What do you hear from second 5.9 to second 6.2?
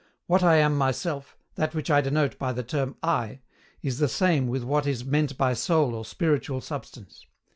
or